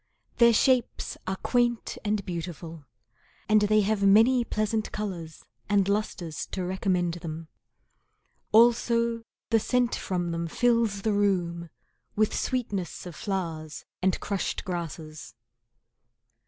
Their 0.37 0.51
shapes 0.51 1.15
are 1.27 1.35
quaint 1.35 1.99
and 2.03 2.25
beautiful, 2.25 2.85
And 3.47 3.61
they 3.61 3.81
have 3.81 4.01
many 4.01 4.43
pleasant 4.43 4.91
colours 4.91 5.45
and 5.69 5.87
lustres 5.87 6.47
To 6.47 6.63
recommend 6.65 7.13
them. 7.21 7.49
Also 8.51 9.21
the 9.51 9.59
scent 9.59 9.93
from 9.93 10.31
them 10.31 10.47
fills 10.47 11.03
the 11.03 11.13
room 11.13 11.69
With 12.15 12.35
sweetness 12.35 13.05
of 13.05 13.15
flowers 13.15 13.85
and 14.01 14.19
crushed 14.19 14.65
grasses. 14.65 15.35